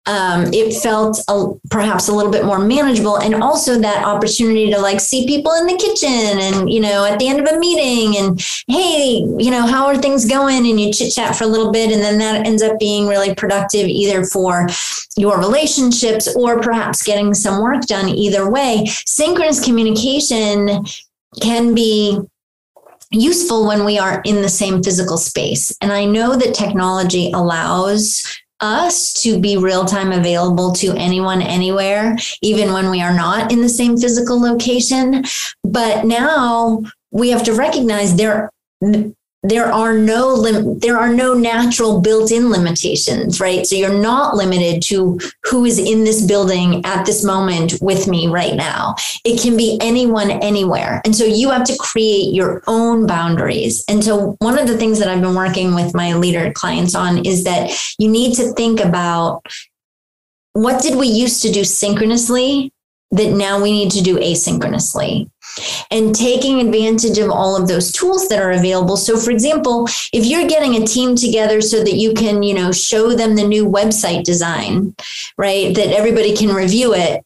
[0.07, 4.79] um, it felt a, perhaps a little bit more manageable and also that opportunity to
[4.79, 8.17] like see people in the kitchen and you know at the end of a meeting
[8.17, 11.71] and hey you know how are things going and you chit chat for a little
[11.71, 14.67] bit and then that ends up being really productive either for
[15.17, 20.83] your relationships or perhaps getting some work done either way synchronous communication
[21.41, 22.19] can be
[23.11, 25.75] useful when we are in the same physical space.
[25.81, 28.23] And I know that technology allows
[28.61, 33.61] us to be real time available to anyone anywhere, even when we are not in
[33.61, 35.23] the same physical location.
[35.63, 38.49] But now we have to recognize there
[39.43, 43.65] there are no lim- there are no natural built-in limitations right?
[43.65, 48.27] So you're not limited to who is in this building at this moment with me
[48.27, 48.95] right now.
[49.25, 51.01] It can be anyone anywhere.
[51.05, 53.83] And so you have to create your own boundaries.
[53.87, 57.25] And so one of the things that i've been working with my leader clients on
[57.25, 59.45] is that you need to think about
[60.53, 62.73] what did we used to do synchronously
[63.11, 65.29] that now we need to do asynchronously
[65.89, 70.25] and taking advantage of all of those tools that are available so for example if
[70.25, 73.65] you're getting a team together so that you can you know show them the new
[73.65, 74.95] website design
[75.37, 77.23] right that everybody can review it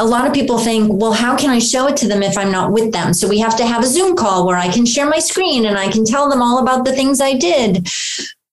[0.00, 2.52] a lot of people think, well, how can I show it to them if I'm
[2.52, 3.12] not with them?
[3.12, 5.76] So we have to have a Zoom call where I can share my screen and
[5.76, 7.88] I can tell them all about the things I did.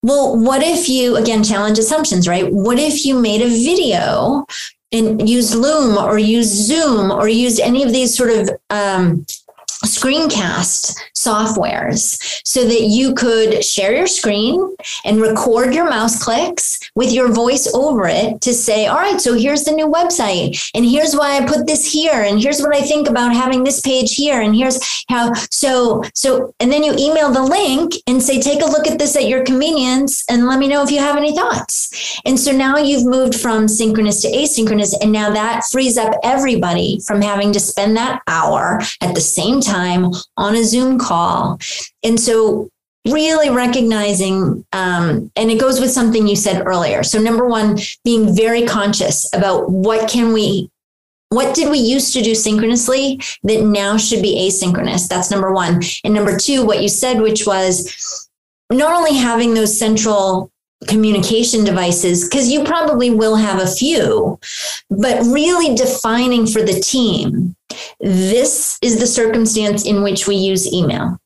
[0.02, 2.52] Well, what if you, again, challenge assumptions, right?
[2.52, 4.46] What if you made a video
[4.92, 9.26] and use Loom or use Zoom or use any of these sort of um,
[9.84, 17.12] screencast softwares so that you could share your screen and record your mouse clicks with
[17.12, 21.16] your voice over it to say, all right, so here's the new website and here's
[21.16, 24.42] why I put this here and here's what I think about having this page here
[24.42, 28.66] and here's how so so and then you email the link and say take a
[28.66, 32.20] look at this at your convenience and let me know if you have any thoughts.
[32.26, 37.00] And so now you've moved from synchronous to asynchronous and now that frees up everybody
[37.06, 41.60] from having to spend that hour at the same time on a Zoom call.
[42.04, 42.70] And so
[43.08, 47.04] really recognizing um, and it goes with something you said earlier.
[47.04, 50.70] So number one being very conscious about what can we
[51.30, 55.08] what did we used to do synchronously that now should be asynchronous?
[55.08, 55.82] That's number one.
[56.04, 58.30] And number two what you said which was
[58.72, 60.52] not only having those central
[60.88, 64.40] communication devices because you probably will have a few
[64.90, 67.56] but really defining for the team
[68.00, 71.20] this is the circumstance in which we use email.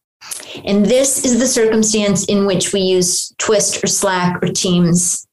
[0.65, 5.28] And this is the circumstance in which we use Twist or Slack or Teams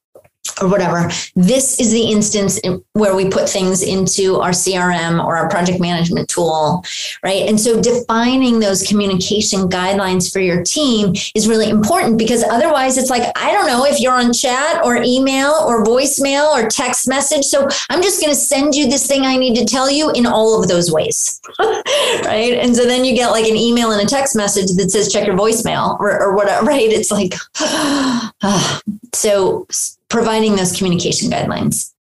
[0.60, 1.10] or whatever.
[1.34, 2.60] This is the instance
[2.92, 6.84] where we put things into our CRM or our project management tool,
[7.22, 7.48] right?
[7.48, 13.10] And so defining those communication guidelines for your team is really important because otherwise it's
[13.10, 17.44] like, I don't know if you're on chat or email or voicemail or text message.
[17.44, 20.26] So I'm just going to send you this thing I need to tell you in
[20.26, 22.54] all of those ways, right?
[22.54, 25.26] And so then you get like an email and a text message that says check
[25.26, 26.88] your voicemail or, or whatever, right?
[26.90, 27.34] It's like,
[29.14, 29.66] so
[30.08, 31.92] providing those communication guidelines.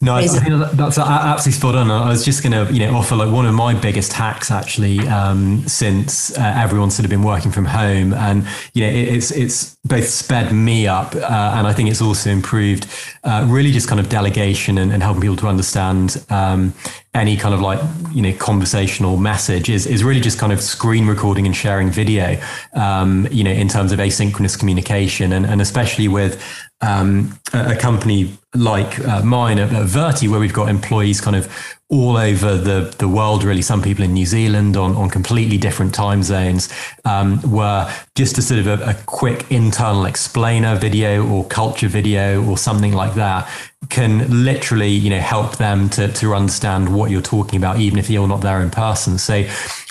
[0.00, 1.90] No, I think that's absolutely spot on.
[1.90, 5.00] I was just going to, you know, offer like one of my biggest hacks actually,
[5.00, 9.30] um, since uh, everyone's sort of been working from home, and you know, it, it's
[9.30, 12.86] it's both sped me up, uh, and I think it's also improved,
[13.24, 16.72] uh, really just kind of delegation and, and helping people to understand um,
[17.12, 17.80] any kind of like
[18.12, 22.40] you know conversational message is is really just kind of screen recording and sharing video,
[22.74, 26.42] um, you know, in terms of asynchronous communication, and and especially with
[26.80, 31.36] um, a, a, company like uh, mine at, at Virti, where we've got employees kind
[31.36, 33.62] of all over the, the world, really.
[33.62, 36.72] Some people in New Zealand on, on completely different time zones,
[37.04, 42.44] um, were just a sort of a, a, quick internal explainer video or culture video
[42.48, 43.50] or something like that
[43.88, 48.08] can literally, you know, help them to, to understand what you're talking about, even if
[48.08, 49.18] you're not there in person.
[49.18, 49.34] So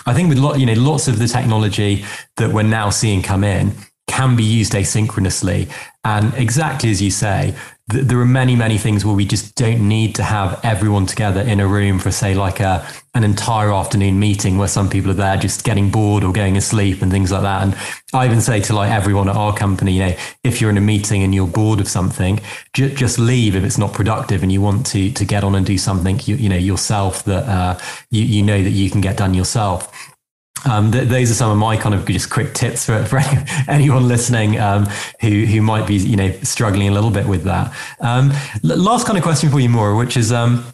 [0.05, 2.05] I think with lot, you know, lots of the technology
[2.37, 3.73] that we're now seeing come in,
[4.07, 5.69] can be used asynchronously.
[6.03, 7.55] And exactly as you say,
[7.91, 11.41] th- there are many, many things where we just don't need to have everyone together
[11.41, 12.85] in a room for, say, like a
[13.15, 17.01] an entire afternoon meeting where some people are there just getting bored or going asleep
[17.01, 17.63] and things like that.
[17.63, 17.75] And
[18.13, 20.81] I even say to like everyone at our company, you know, if you're in a
[20.81, 22.39] meeting and you're bored of something,
[22.73, 25.65] ju- just leave if it's not productive and you want to to get on and
[25.65, 27.79] do something you, you know yourself that uh,
[28.11, 30.08] you you know that you can get done yourself.
[30.65, 33.19] Um, th- those are some of my kind of just quick tips for, for
[33.67, 34.85] anyone listening um,
[35.21, 37.73] who who might be you know struggling a little bit with that.
[37.99, 38.31] Um,
[38.63, 40.65] last kind of question for you, Maura, which is um,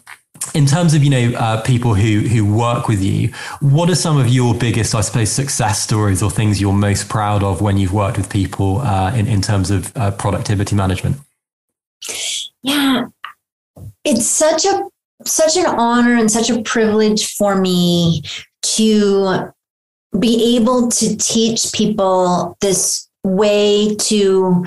[0.54, 3.28] in terms of you know uh, people who who work with you,
[3.60, 7.42] what are some of your biggest, I suppose, success stories or things you're most proud
[7.42, 11.16] of when you've worked with people uh, in in terms of uh, productivity management?
[12.62, 13.06] Yeah,
[14.04, 14.88] it's such a
[15.24, 18.22] such an honor and such a privilege for me
[18.62, 19.52] to
[20.20, 24.64] be able to teach people this way to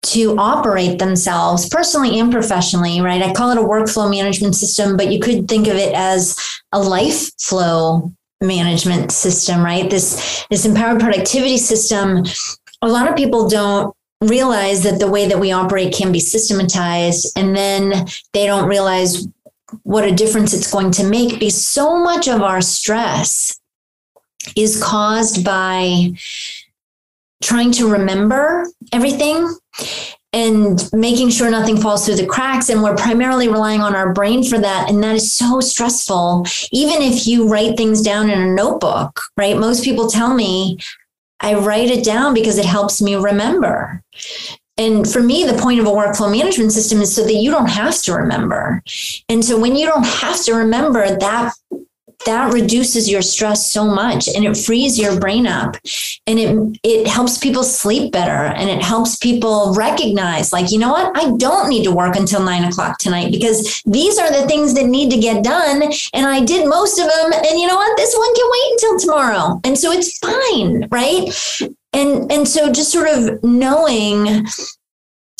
[0.00, 3.22] to operate themselves personally and professionally right?
[3.22, 6.36] I call it a workflow management system but you could think of it as
[6.72, 9.90] a life flow management system right?
[9.90, 12.24] This this empowered productivity system.
[12.82, 17.32] A lot of people don't realize that the way that we operate can be systematized
[17.36, 19.26] and then they don't realize
[19.82, 23.57] what a difference it's going to make because so much of our stress
[24.56, 26.12] is caused by
[27.42, 29.56] trying to remember everything
[30.32, 32.68] and making sure nothing falls through the cracks.
[32.68, 34.90] And we're primarily relying on our brain for that.
[34.90, 36.46] And that is so stressful.
[36.72, 39.56] Even if you write things down in a notebook, right?
[39.56, 40.78] Most people tell me,
[41.40, 44.02] I write it down because it helps me remember.
[44.76, 47.68] And for me, the point of a workflow management system is so that you don't
[47.68, 48.82] have to remember.
[49.28, 51.52] And so when you don't have to remember, that
[52.28, 55.76] that reduces your stress so much and it frees your brain up
[56.26, 60.90] and it it helps people sleep better and it helps people recognize like you know
[60.90, 61.10] what?
[61.16, 64.84] I don't need to work until nine o'clock tonight because these are the things that
[64.84, 67.96] need to get done and i did most of them and you know what?
[67.96, 69.60] This one can wait until tomorrow.
[69.64, 71.24] And so it's fine right?
[71.94, 74.46] And and so just sort of knowing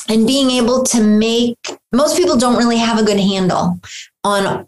[0.09, 1.59] and being able to make
[1.93, 3.79] most people don't really have a good handle
[4.25, 4.67] on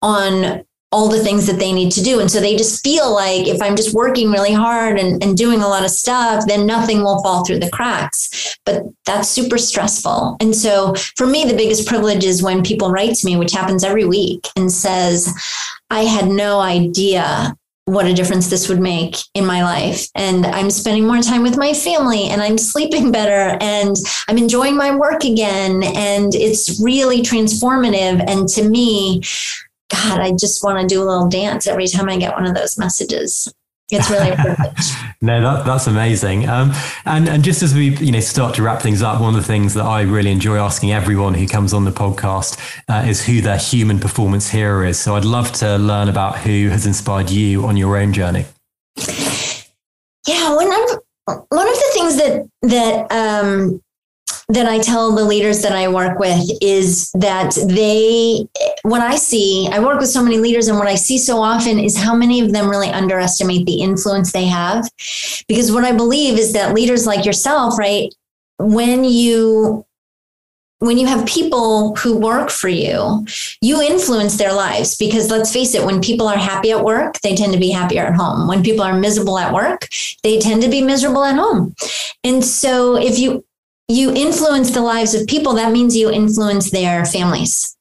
[0.00, 2.18] on all the things that they need to do.
[2.20, 5.60] And so they just feel like if I'm just working really hard and, and doing
[5.60, 8.56] a lot of stuff, then nothing will fall through the cracks.
[8.64, 10.38] But that's super stressful.
[10.40, 13.84] And so for me, the biggest privilege is when people write to me, which happens
[13.84, 15.30] every week, and says,
[15.90, 17.54] I had no idea
[17.88, 20.08] what a difference this would make in my life.
[20.14, 23.96] And I'm spending more time with my family and I'm sleeping better and
[24.28, 25.82] I'm enjoying my work again.
[25.82, 28.22] And it's really transformative.
[28.28, 29.22] And to me,
[29.90, 32.54] God, I just want to do a little dance every time I get one of
[32.54, 33.52] those messages.
[33.90, 34.30] It's really
[35.22, 36.46] no, that, that's amazing.
[36.46, 36.72] Um,
[37.06, 39.46] and and just as we you know start to wrap things up, one of the
[39.46, 42.58] things that I really enjoy asking everyone who comes on the podcast
[42.88, 44.98] uh, is who their human performance hero is.
[44.98, 48.44] So I'd love to learn about who has inspired you on your own journey.
[50.26, 51.02] Yeah, one of
[51.48, 53.80] one of the things that that um,
[54.48, 58.46] that I tell the leaders that I work with is that they,
[58.82, 61.78] what I see, I work with so many leaders, and what I see so often
[61.78, 64.88] is how many of them really underestimate the influence they have.
[65.48, 68.12] Because what I believe is that leaders like yourself, right,
[68.58, 69.84] when you
[70.80, 73.26] when you have people who work for you,
[73.60, 77.34] you influence their lives because let's face it, when people are happy at work, they
[77.34, 78.46] tend to be happier at home.
[78.46, 79.88] When people are miserable at work,
[80.22, 81.74] they tend to be miserable at home.
[82.22, 83.44] And so if you
[83.88, 87.74] you influence the lives of people, that means you influence their families.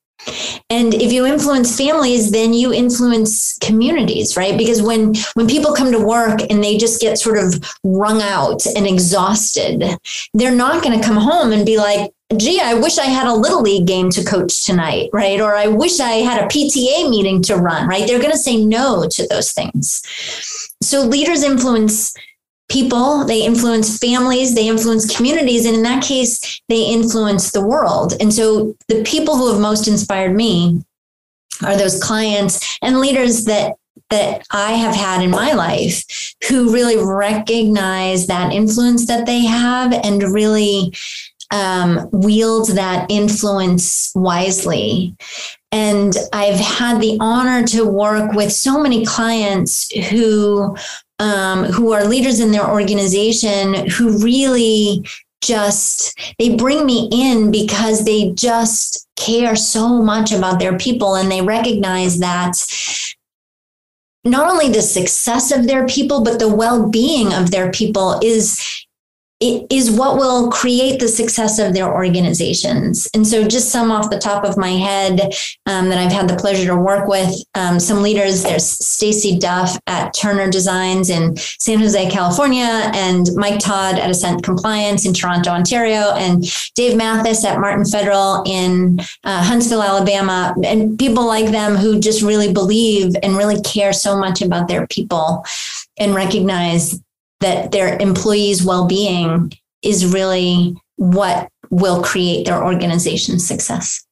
[0.70, 4.58] And if you influence families, then you influence communities, right?
[4.58, 7.54] Because when when people come to work and they just get sort of
[7.84, 9.84] wrung out and exhausted,
[10.34, 13.34] they're not going to come home and be like, gee, I wish I had a
[13.34, 15.40] little league game to coach tonight, right?
[15.40, 18.06] Or I wish I had a PTA meeting to run, right?
[18.06, 20.02] They're going to say no to those things.
[20.82, 22.14] So leaders influence
[22.70, 25.66] people, they influence families, they influence communities.
[25.66, 28.14] And in that case, they influence the world.
[28.20, 30.84] And so the people who have most inspired me
[31.64, 33.76] are those clients and leaders that
[34.10, 39.92] that I have had in my life who really recognize that influence that they have
[39.92, 40.94] and really
[41.52, 45.16] um, wield that influence wisely.
[45.72, 50.78] And I've had the honor to work with so many clients who
[51.20, 55.06] um, who are leaders in their organization who really
[55.42, 61.32] just they bring me in because they just care so much about their people and
[61.32, 62.54] they recognize that
[64.24, 68.87] not only the success of their people but the well-being of their people is
[69.40, 73.08] it is what will create the success of their organizations.
[73.14, 75.32] And so, just some off the top of my head
[75.68, 78.42] um, that I've had the pleasure to work with, um, some leaders.
[78.42, 84.42] There's Stacy Duff at Turner Designs in San Jose, California, and Mike Todd at Ascent
[84.44, 90.98] Compliance in Toronto, Ontario, and Dave Mathis at Martin Federal in uh, Huntsville, Alabama, and
[90.98, 95.46] people like them who just really believe and really care so much about their people
[96.00, 97.00] and recognize
[97.40, 104.04] that their employees' well-being is really what will create their organization's success.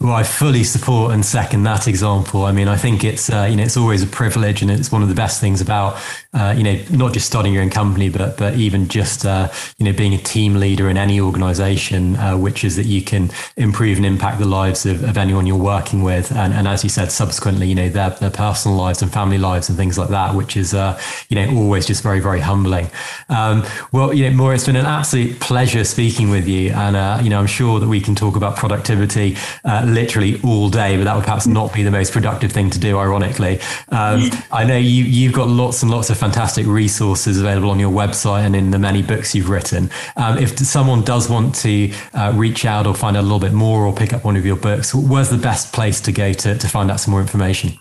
[0.00, 2.44] Well, I fully support and second that example.
[2.44, 5.02] I mean, I think it's uh, you know it's always a privilege, and it's one
[5.02, 5.96] of the best things about
[6.34, 9.84] uh, you know not just starting your own company, but but even just uh, you
[9.84, 13.98] know being a team leader in any organization, uh, which is that you can improve
[13.98, 17.12] and impact the lives of, of anyone you're working with, and, and as you said,
[17.12, 20.56] subsequently, you know their, their personal lives and family lives and things like that, which
[20.56, 22.88] is uh, you know always just very very humbling.
[23.28, 27.20] Um, well, you know, Maura, it's been an absolute pleasure speaking with you, and uh,
[27.22, 29.36] you know I'm sure that we can talk about productivity
[29.84, 32.96] literally all day, but that would perhaps not be the most productive thing to do,
[32.98, 33.60] ironically.
[33.90, 37.90] Um, I know you, you've got lots and lots of fantastic resources available on your
[37.90, 39.90] website and in the many books you've written.
[40.14, 43.52] Um, if someone does want to uh, reach out or find out a little bit
[43.52, 46.56] more or pick up one of your books, where's the best place to go to,
[46.56, 47.76] to find out some more information?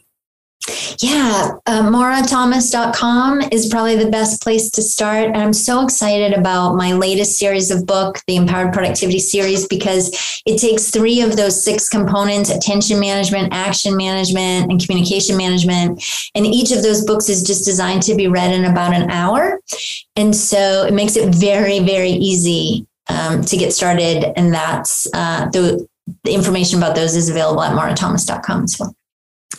[0.99, 5.25] Yeah, uh, maurathomas.com is probably the best place to start.
[5.25, 10.41] And I'm so excited about my latest series of book, the Empowered Productivity series, because
[10.45, 16.03] it takes three of those six components attention management, action management, and communication management.
[16.35, 19.59] And each of those books is just designed to be read in about an hour.
[20.15, 24.31] And so it makes it very, very easy um, to get started.
[24.37, 25.87] And that's uh, the,
[26.23, 28.95] the information about those is available at maurathomas.com as well.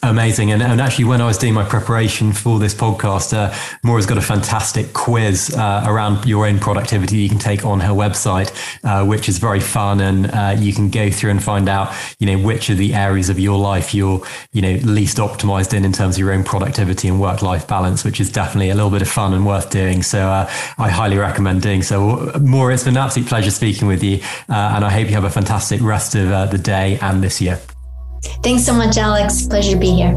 [0.05, 0.51] Amazing.
[0.51, 4.19] And, and actually, when I was doing my preparation for this podcast, uh, Maura's got
[4.19, 8.51] a fantastic quiz uh, around your own productivity you can take on her website,
[8.83, 10.01] uh, which is very fun.
[10.01, 13.29] And uh, you can go through and find out, you know, which are the areas
[13.29, 14.21] of your life you're,
[14.53, 18.03] you know, least optimized in in terms of your own productivity and work life balance,
[18.03, 20.03] which is definitely a little bit of fun and worth doing.
[20.03, 22.33] So uh, I highly recommend doing so.
[22.41, 24.21] Maura, it's been an absolute pleasure speaking with you.
[24.49, 27.61] Uh, and I hope you have a fantastic rest of the day and this year.
[28.43, 29.47] Thanks so much, Alex.
[29.47, 30.13] Pleasure to be here.